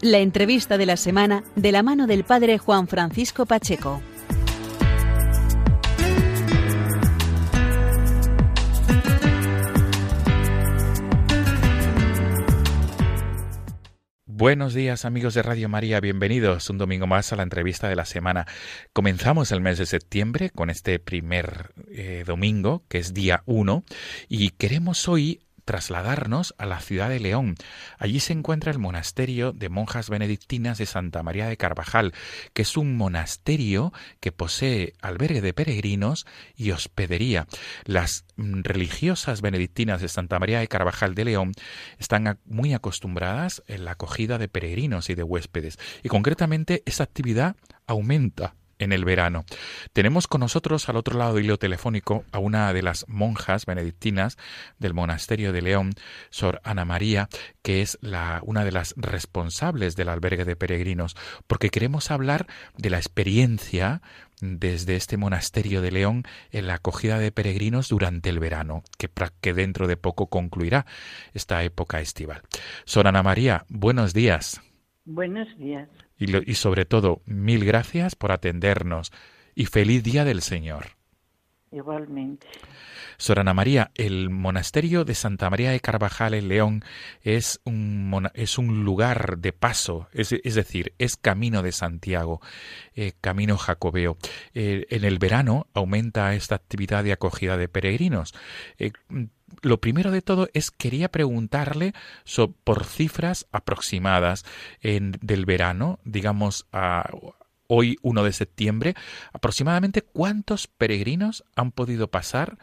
[0.00, 4.00] La entrevista de la semana de la mano del padre Juan Francisco Pacheco.
[14.38, 18.04] Buenos días amigos de Radio María, bienvenidos un domingo más a la entrevista de la
[18.04, 18.46] semana.
[18.92, 23.82] Comenzamos el mes de septiembre con este primer eh, domingo, que es día 1,
[24.28, 27.54] y queremos hoy trasladarnos a la ciudad de León.
[27.98, 32.14] Allí se encuentra el monasterio de monjas benedictinas de Santa María de Carvajal,
[32.54, 37.46] que es un monasterio que posee albergue de peregrinos y hospedería.
[37.84, 41.52] Las religiosas benedictinas de Santa María de Carvajal de León
[41.98, 47.56] están muy acostumbradas en la acogida de peregrinos y de huéspedes, y concretamente esa actividad
[47.86, 49.44] aumenta en el verano.
[49.92, 54.36] Tenemos con nosotros al otro lado del hilo telefónico a una de las monjas benedictinas
[54.78, 55.94] del monasterio de León,
[56.30, 57.28] Sor Ana María,
[57.62, 61.16] que es la, una de las responsables del albergue de peregrinos,
[61.46, 64.02] porque queremos hablar de la experiencia
[64.40, 69.10] desde este monasterio de León en la acogida de peregrinos durante el verano, que,
[69.40, 70.86] que dentro de poco concluirá
[71.34, 72.42] esta época estival.
[72.84, 74.60] Sor Ana María, buenos días.
[75.10, 75.88] Buenos días
[76.18, 79.10] y, sobre todo, mil gracias por atendernos
[79.54, 80.98] y feliz día del Señor.
[81.72, 82.46] Igualmente.
[83.16, 86.84] Sor Ana María, el monasterio de Santa María de Carvajal en León
[87.22, 92.42] es un, es un lugar de paso, es, decir, es camino de Santiago,
[92.94, 94.18] eh, camino jacobeo.
[94.52, 98.34] Eh, en el verano aumenta esta actividad de acogida de peregrinos.
[98.76, 98.92] Eh,
[99.62, 101.92] lo primero de todo es quería preguntarle
[102.64, 104.44] por cifras aproximadas
[104.80, 107.10] en, del verano, digamos a
[107.68, 108.94] hoy 1 de septiembre,
[109.32, 112.56] aproximadamente cuántos peregrinos han podido pasar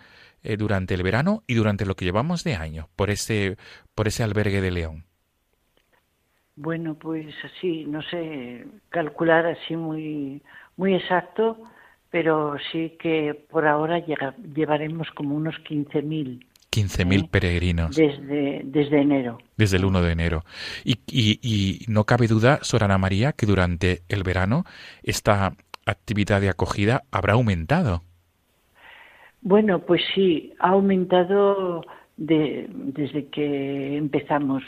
[0.43, 3.57] eh, durante el verano y durante lo que llevamos de año por ese
[3.93, 5.05] por ese albergue de León.
[6.57, 10.41] Bueno, pues así, no sé calcular así muy
[10.77, 11.57] muy exacto,
[12.09, 16.45] pero sí que por ahora llevaremos como unos 15.000
[16.75, 17.95] 15.000 peregrinos.
[17.95, 19.37] Desde, desde enero.
[19.55, 20.43] Desde el 1 de enero.
[20.83, 24.65] Y, y, y no cabe duda, Sorana María, que durante el verano
[25.03, 25.53] esta
[25.85, 28.01] actividad de acogida habrá aumentado.
[29.41, 31.83] Bueno, pues sí, ha aumentado
[32.17, 34.63] de, desde que empezamos.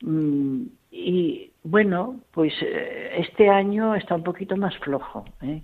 [0.00, 5.62] Mm, y bueno, pues eh, este año está un poquito más flojo, ¿eh?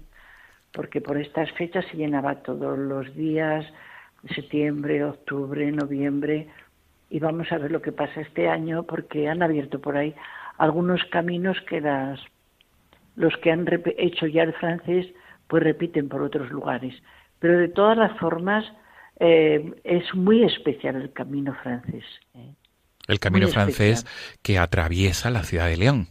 [0.72, 3.64] porque por estas fechas se llenaba todos los días,
[4.35, 6.49] septiembre, octubre, noviembre,
[7.11, 10.14] y vamos a ver lo que pasa este año porque han abierto por ahí
[10.59, 12.20] algunos caminos que las,
[13.16, 13.66] los que han
[13.99, 15.07] hecho ya el francés
[15.47, 16.95] pues repiten por otros lugares.
[17.39, 18.64] Pero de todas las formas
[19.20, 22.05] eh, es muy especial el camino francés.
[22.35, 22.55] ¿eh?
[23.09, 24.07] El camino francés
[24.43, 26.09] que atraviesa la ciudad de León.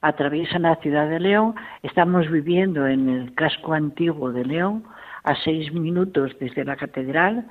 [0.00, 1.54] Atraviesa la ciudad de León.
[1.82, 4.84] Estamos viviendo en el casco antiguo de León,
[5.24, 7.46] a seis minutos desde la catedral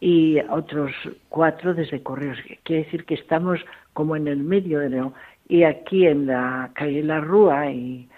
[0.00, 0.92] y otros
[1.28, 2.38] cuatro desde Correos.
[2.64, 3.60] Quiere decir que estamos
[3.92, 5.14] como en el medio de León.
[5.48, 8.08] Y aquí en la calle La Rúa y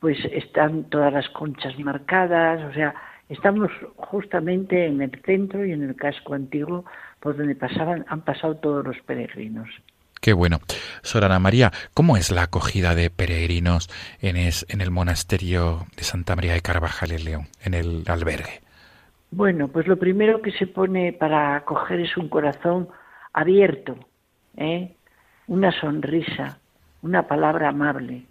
[0.00, 2.94] pues están todas las conchas marcadas, o sea,
[3.28, 6.84] estamos justamente en el centro y en el casco antiguo
[7.20, 9.68] por donde pasaban, han pasado todos los peregrinos.
[10.20, 10.58] Qué bueno.
[11.02, 13.88] Sorana María, ¿cómo es la acogida de peregrinos
[14.20, 18.60] en, en el monasterio de Santa María de Carvajal en León, en el albergue?
[19.30, 22.88] Bueno, pues lo primero que se pone para acoger es un corazón
[23.32, 23.96] abierto,
[24.56, 24.94] ¿eh?
[25.46, 26.58] una sonrisa,
[27.02, 28.22] una palabra amable,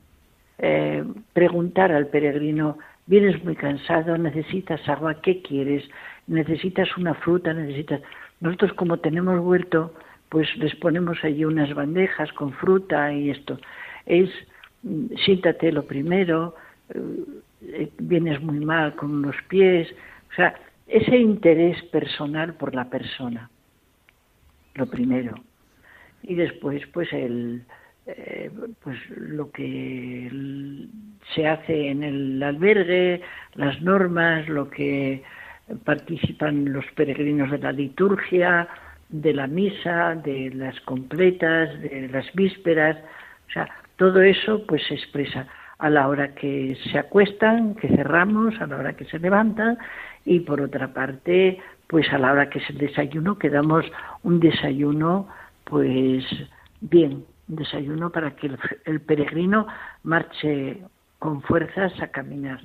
[0.57, 5.83] eh, preguntar al peregrino, vienes muy cansado, necesitas agua, ¿qué quieres?
[6.27, 7.53] ¿Necesitas una fruta?
[7.53, 8.01] ¿Necesitas...?
[8.39, 9.93] Nosotros como tenemos huerto,
[10.35, 13.57] pues les ponemos allí unas bandejas con fruta y esto.
[14.05, 14.29] Es,
[15.23, 16.55] siéntate lo primero,
[16.89, 19.87] eh, vienes muy mal con los pies,
[20.29, 20.53] o sea,
[20.87, 23.49] ese interés personal por la persona,
[24.73, 25.35] lo primero.
[26.23, 27.63] Y después, pues, el,
[28.05, 28.51] eh,
[28.83, 30.29] pues lo que
[31.33, 33.21] se hace en el albergue,
[33.53, 35.23] las normas, lo que
[35.85, 38.67] participan los peregrinos de la liturgia,
[39.09, 42.97] de la misa, de las completas, de las vísperas,
[43.47, 45.47] o sea, todo eso pues se expresa
[45.77, 49.77] a la hora que se acuestan, que cerramos, a la hora que se levantan
[50.25, 53.85] y por otra parte, pues a la hora que es el desayuno, que damos
[54.23, 55.27] un desayuno
[55.65, 56.23] pues
[56.81, 58.51] bien, un desayuno para que
[58.85, 59.67] el, peregrino
[60.03, 60.81] marche
[61.19, 62.61] con fuerzas a caminar.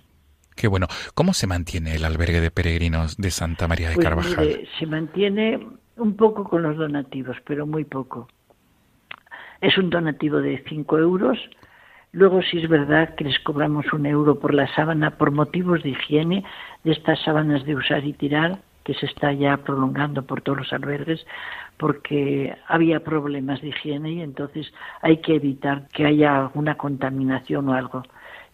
[0.54, 0.86] Qué bueno.
[1.14, 4.68] ¿Cómo se mantiene el albergue de peregrinos de Santa María de pues Carvajal?
[4.78, 5.66] se mantiene
[6.00, 8.28] un poco con los donativos, pero muy poco.
[9.60, 11.38] Es un donativo de 5 euros.
[12.12, 15.90] Luego, si es verdad que les cobramos un euro por la sábana por motivos de
[15.90, 16.44] higiene,
[16.82, 20.72] de estas sábanas de usar y tirar, que se está ya prolongando por todos los
[20.72, 21.24] albergues,
[21.76, 24.72] porque había problemas de higiene y entonces
[25.02, 28.02] hay que evitar que haya alguna contaminación o algo.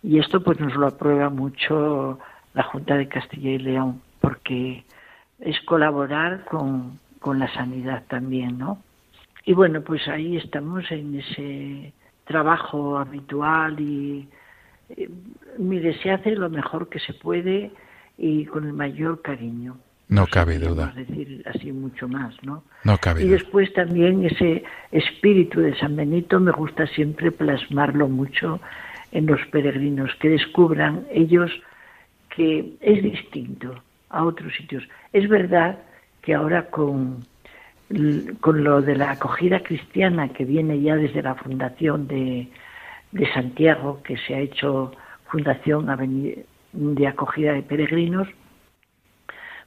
[0.03, 2.19] Y esto pues nos lo aprueba mucho
[2.55, 4.85] la Junta de Castilla y León, porque
[5.41, 8.81] es colaborar con, con la sanidad también, ¿no?
[9.45, 11.93] Y bueno, pues ahí estamos en ese
[12.25, 14.29] trabajo habitual y
[14.91, 15.11] eh,
[15.59, 17.73] mire, se hace lo mejor que se puede
[18.17, 19.77] y con el mayor cariño.
[20.09, 20.93] No cabe duda.
[20.95, 22.63] Decir, así mucho más, ¿no?
[22.85, 24.63] No cabe Y después también ese
[24.93, 28.61] espíritu de San Benito me gusta siempre plasmarlo mucho
[29.11, 31.51] en los peregrinos, que descubran ellos
[32.29, 34.85] que es distinto a otros sitios.
[35.13, 35.77] Es verdad
[36.27, 37.25] que ahora con,
[38.41, 42.49] con lo de la acogida cristiana que viene ya desde la fundación de,
[43.13, 44.91] de Santiago, que se ha hecho
[45.31, 45.87] fundación
[46.73, 48.27] de acogida de peregrinos,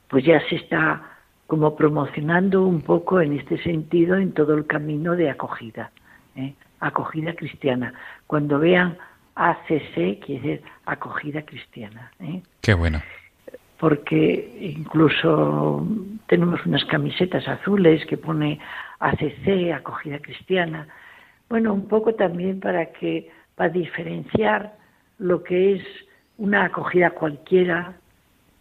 [0.08, 5.16] pues ya se está como promocionando un poco en este sentido en todo el camino
[5.16, 5.92] de acogida,
[6.36, 6.52] ¿eh?
[6.80, 7.94] acogida cristiana.
[8.26, 8.98] Cuando vean
[9.34, 12.12] ACC, quiere decir acogida cristiana.
[12.20, 12.42] ¿eh?
[12.60, 13.00] Qué bueno.
[13.80, 15.86] Porque incluso
[16.26, 18.60] tenemos unas camisetas azules que pone
[18.98, 20.86] ACC, acogida cristiana.
[21.48, 24.74] Bueno, un poco también para que, para diferenciar
[25.18, 25.82] lo que es
[26.36, 27.94] una acogida cualquiera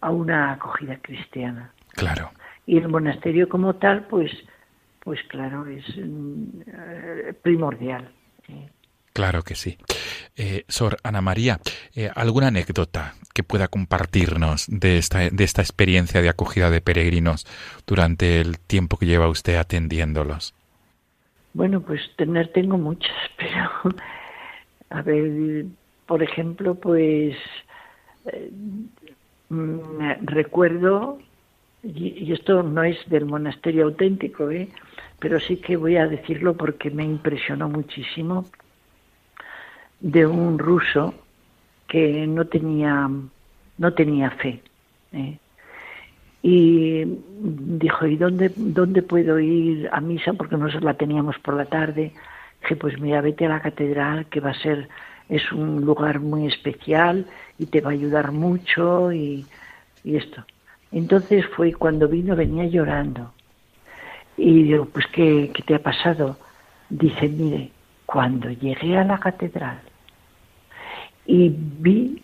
[0.01, 1.71] a una acogida cristiana.
[1.95, 2.31] Claro.
[2.65, 4.31] Y el monasterio como tal, pues,
[5.01, 6.61] pues claro, es mm,
[7.41, 8.09] primordial.
[9.13, 9.77] Claro que sí.
[10.35, 11.59] Eh, Sor Ana María,
[11.95, 17.45] eh, ¿alguna anécdota que pueda compartirnos de esta, de esta experiencia de acogida de peregrinos
[17.85, 20.53] durante el tiempo que lleva usted atendiéndolos?
[21.53, 23.95] Bueno, pues tener tengo muchas, pero
[24.89, 25.65] a ver,
[26.05, 27.35] por ejemplo, pues
[28.25, 28.51] eh,
[30.21, 31.19] recuerdo,
[31.83, 34.69] y, esto no es del monasterio auténtico, ¿eh?
[35.19, 38.45] pero sí que voy a decirlo porque me impresionó muchísimo,
[39.99, 41.13] de un ruso
[41.87, 43.09] que no tenía,
[43.77, 44.61] no tenía fe.
[45.11, 45.37] ¿eh?
[46.41, 50.33] Y dijo, ¿y dónde, dónde puedo ir a misa?
[50.33, 52.13] Porque nosotros la teníamos por la tarde.
[52.61, 54.87] Dije, pues mira, vete a la catedral, que va a ser,
[55.27, 57.25] es un lugar muy especial
[57.57, 59.45] y te va a ayudar mucho y,
[60.03, 60.45] y esto.
[60.91, 63.33] Entonces fue cuando vino, venía llorando.
[64.37, 66.37] Y digo, pues ¿qué, ¿qué te ha pasado?
[66.89, 67.71] Dice, mire,
[68.05, 69.88] cuando llegué a la catedral
[71.29, 72.23] y vi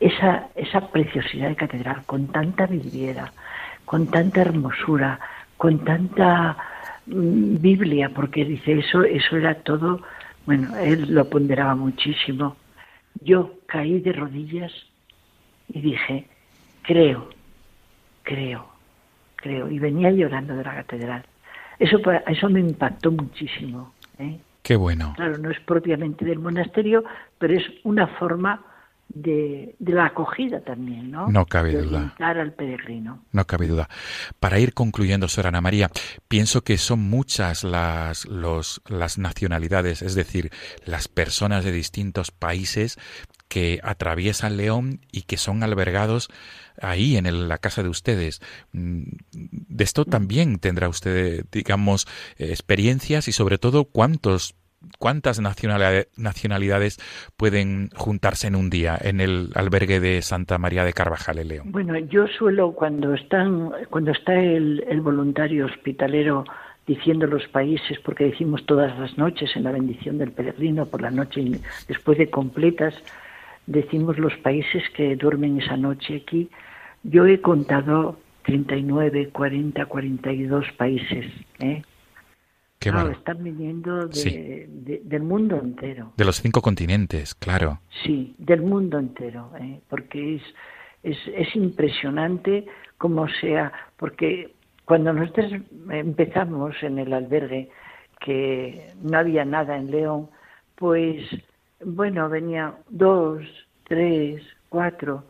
[0.00, 3.30] esa, esa preciosidad de catedral con tanta vidriera,
[3.84, 5.20] con tanta hermosura,
[5.58, 6.56] con tanta
[7.04, 10.00] mm, Biblia, porque dice eso, eso era todo,
[10.46, 12.56] bueno, él lo ponderaba muchísimo.
[13.20, 14.72] Yo caí de rodillas
[15.68, 16.26] y dije,
[16.80, 17.28] creo,
[18.22, 18.66] creo,
[19.36, 21.22] creo, y venía llorando de la catedral.
[21.78, 23.92] Eso, eso me impactó muchísimo.
[24.18, 24.38] ¿eh?
[24.68, 25.14] Qué bueno.
[25.16, 27.02] Claro, no es propiamente del monasterio,
[27.38, 28.62] pero es una forma
[29.08, 31.26] de, la acogida también, ¿no?
[31.28, 32.14] No cabe de duda.
[32.18, 33.24] al peregrino.
[33.32, 33.88] No cabe duda.
[34.38, 35.88] Para ir concluyendo, Sor Ana María,
[36.28, 40.50] pienso que son muchas las, los, las nacionalidades, es decir,
[40.84, 42.98] las personas de distintos países
[43.48, 46.28] que atraviesan León y que son albergados
[46.80, 48.40] ahí en la casa de ustedes.
[48.72, 52.06] Mm, de esto también tendrá usted, digamos,
[52.36, 54.54] experiencias y sobre todo cuántos
[54.98, 56.98] ¿cuántas nacionalidades
[57.36, 61.72] pueden juntarse en un día en el albergue de Santa María de Carvajal en León?
[61.72, 66.44] Bueno, yo suelo cuando están cuando está el, el voluntario hospitalero
[66.88, 71.10] diciendo los países, porque decimos todas las noches en la bendición del peregrino por la
[71.10, 71.44] noche
[71.86, 72.94] después de completas,
[73.66, 76.48] decimos los países que duermen esa noche aquí.
[77.02, 81.26] Yo he contado 39, 40, 42 países.
[81.60, 81.82] ¿eh?
[82.78, 86.12] Qué claro, están viniendo de, del mundo entero.
[86.16, 87.80] De los cinco continentes, claro.
[88.04, 89.80] Sí, del mundo entero, ¿eh?
[89.88, 90.42] porque es,
[91.02, 92.66] es, es impresionante
[92.96, 94.54] como sea, porque
[94.84, 95.52] cuando nosotros
[95.90, 97.68] empezamos en el albergue,
[98.20, 100.28] que no había nada en León,
[100.74, 101.24] pues
[101.84, 103.42] bueno, venían dos,
[103.84, 105.24] tres, cuatro,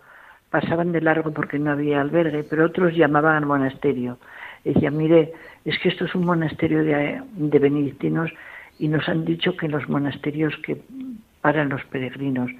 [0.50, 4.18] pasaban de largo porque no había albergue, pero otros llamaban al monasterio.
[4.64, 5.32] Decían, mire,
[5.64, 8.30] es que esto es un monasterio de, de benedictinos
[8.78, 10.80] y nos han dicho que los monasterios que
[11.40, 12.50] paran los peregrinos,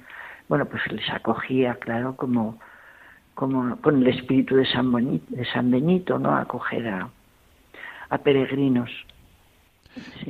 [0.47, 2.59] bueno, pues les acogía, claro, como
[3.35, 6.35] como con el espíritu de San, Bonito, de San Benito, ¿no?
[6.35, 6.85] Acoger
[8.09, 8.91] a peregrinos.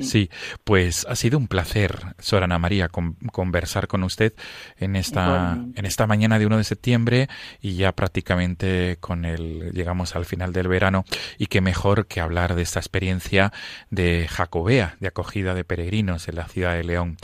[0.02, 0.30] Sí.
[0.64, 4.34] pues ha sido un placer, Sorana María, conversar con usted
[4.78, 7.30] en esta, en esta mañana de 1 de septiembre
[7.62, 11.06] y ya prácticamente con el, llegamos al final del verano.
[11.38, 13.52] Y qué mejor que hablar de esta experiencia
[13.90, 17.18] de Jacobea, de acogida de peregrinos en la ciudad de León.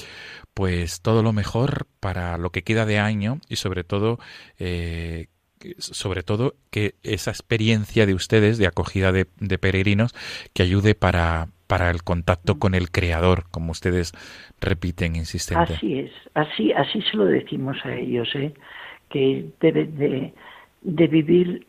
[0.53, 4.19] Pues todo lo mejor para lo que queda de año y sobre todo
[4.57, 5.27] eh,
[5.77, 10.13] sobre todo que esa experiencia de ustedes de acogida de, peregrinos
[10.53, 14.13] que ayude para, para el contacto con el creador, como ustedes
[14.61, 15.73] repiten insistente.
[15.73, 18.53] Así es, así, así se lo decimos a ellos, ¿eh?
[19.09, 20.33] que deben de,
[20.81, 21.67] de, vivir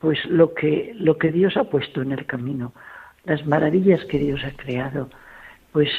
[0.00, 2.72] pues lo que, lo que Dios ha puesto en el camino,
[3.24, 5.10] las maravillas que Dios ha creado,
[5.72, 5.90] pues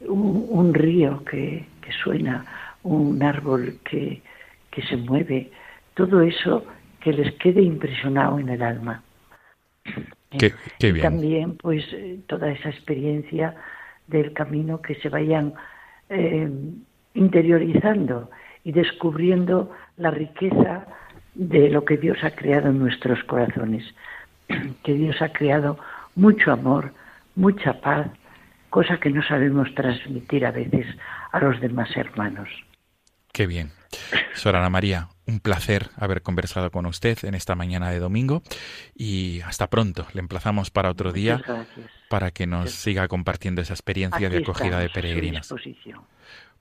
[0.00, 2.44] un, un río que, que suena,
[2.82, 4.22] un árbol que,
[4.70, 5.50] que se mueve,
[5.94, 6.64] todo eso
[7.00, 9.02] que les quede impresionado en el alma.
[10.38, 11.02] Qué, bien.
[11.02, 13.54] también, pues, eh, toda esa experiencia
[14.06, 15.54] del camino que se vayan
[16.08, 16.50] eh,
[17.14, 18.30] interiorizando
[18.64, 20.86] y descubriendo la riqueza
[21.34, 23.84] de lo que Dios ha creado en nuestros corazones.
[24.82, 25.78] Que Dios ha creado
[26.14, 26.92] mucho amor,
[27.34, 28.08] mucha paz,
[28.70, 30.86] cosa que no sabemos transmitir a veces
[31.32, 32.48] a los demás hermanos.
[33.34, 33.72] Qué bien.
[34.36, 38.44] Sorana María, un placer haber conversado con usted en esta mañana de domingo
[38.94, 40.06] y hasta pronto.
[40.12, 41.42] Le emplazamos para otro día
[42.08, 45.52] para que nos siga compartiendo esa experiencia de acogida de peregrinos.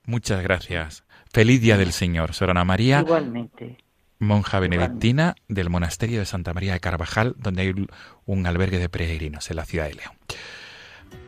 [0.06, 1.04] Muchas gracias.
[1.32, 3.02] Feliz Día del Señor, Sorana María.
[3.02, 3.78] Igualmente.
[4.18, 7.88] Monja benedictina del Monasterio de Santa María de Carvajal, donde hay
[8.26, 10.14] un albergue de peregrinos en la ciudad de León.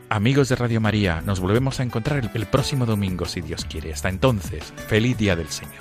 [0.10, 3.92] Amigos de Radio María, nos volvemos a encontrar el, próximo domingo, si Dios quiere.
[3.92, 5.74] Hasta entonces, feliz Día del Señor.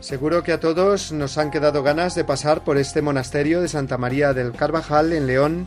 [0.00, 3.98] Seguro que a todos nos han quedado ganas de pasar por este monasterio de Santa
[3.98, 5.66] María del Carvajal en León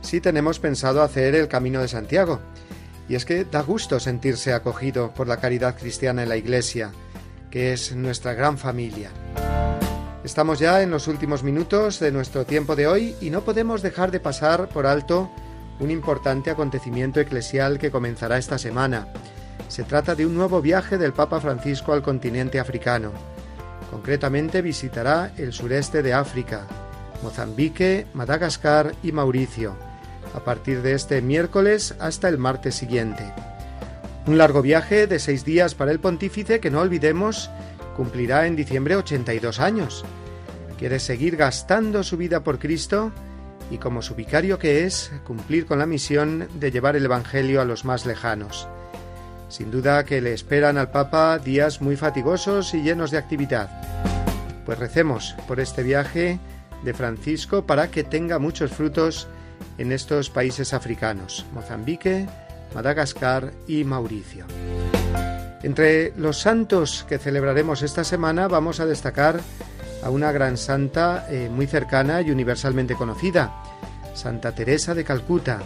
[0.00, 2.40] si tenemos pensado hacer el Camino de Santiago.
[3.08, 6.92] Y es que da gusto sentirse acogido por la caridad cristiana en la Iglesia,
[7.50, 9.10] que es nuestra gran familia.
[10.24, 14.10] Estamos ya en los últimos minutos de nuestro tiempo de hoy y no podemos dejar
[14.10, 15.30] de pasar por alto
[15.78, 19.06] un importante acontecimiento eclesial que comenzará esta semana.
[19.68, 23.12] Se trata de un nuevo viaje del Papa Francisco al continente africano.
[23.90, 26.66] Concretamente visitará el sureste de África,
[27.22, 29.85] Mozambique, Madagascar y Mauricio
[30.34, 33.24] a partir de este miércoles hasta el martes siguiente.
[34.26, 37.50] Un largo viaje de seis días para el pontífice que no olvidemos
[37.96, 40.04] cumplirá en diciembre 82 años.
[40.78, 43.12] Quiere seguir gastando su vida por Cristo
[43.70, 47.64] y como su vicario que es, cumplir con la misión de llevar el Evangelio a
[47.64, 48.68] los más lejanos.
[49.48, 53.70] Sin duda que le esperan al Papa días muy fatigosos y llenos de actividad.
[54.64, 56.40] Pues recemos por este viaje
[56.84, 59.28] de Francisco para que tenga muchos frutos
[59.78, 62.26] en estos países africanos, Mozambique,
[62.74, 64.46] Madagascar y Mauricio.
[65.62, 69.40] Entre los santos que celebraremos esta semana vamos a destacar
[70.02, 73.62] a una gran santa eh, muy cercana y universalmente conocida,
[74.14, 75.60] Santa Teresa de Calcuta,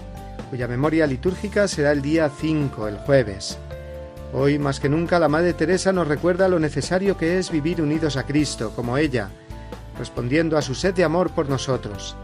[0.48, 3.58] cuya memoria litúrgica será el día 5, el jueves.
[4.32, 8.16] Hoy más que nunca la Madre Teresa nos recuerda lo necesario que es vivir unidos
[8.16, 9.28] a Cristo, como ella,
[9.98, 12.16] respondiendo a su sed de amor por nosotros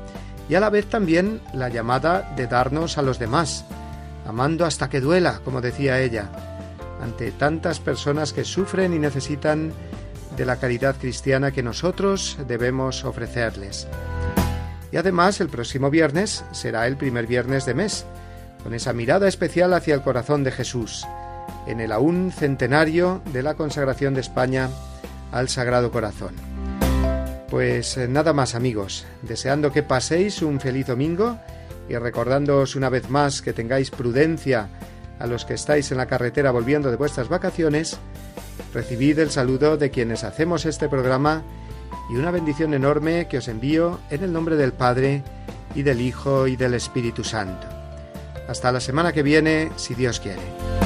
[0.49, 3.64] y a la vez también la llamada de darnos a los demás,
[4.26, 6.30] amando hasta que duela, como decía ella,
[7.03, 9.72] ante tantas personas que sufren y necesitan
[10.36, 13.88] de la caridad cristiana que nosotros debemos ofrecerles.
[14.92, 18.07] Y además el próximo viernes será el primer viernes de mes,
[18.62, 21.07] con esa mirada especial hacia el corazón de Jesús,
[21.66, 24.68] en el aún centenario de la consagración de España
[25.32, 26.55] al Sagrado Corazón.
[27.51, 31.38] Pues eh, nada más amigos, deseando que paséis un feliz domingo
[31.88, 34.68] y recordándoos una vez más que tengáis prudencia
[35.18, 37.99] a los que estáis en la carretera volviendo de vuestras vacaciones,
[38.74, 41.42] recibid el saludo de quienes hacemos este programa
[42.11, 45.22] y una bendición enorme que os envío en el nombre del Padre
[45.74, 47.66] y del Hijo y del Espíritu Santo.
[48.49, 50.86] Hasta la semana que viene, si Dios quiere.